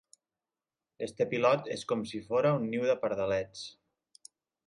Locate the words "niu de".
2.71-2.95